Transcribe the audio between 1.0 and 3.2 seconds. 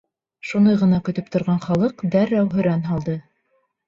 көтөп торған халыҡ дәррәү һөрән һалды.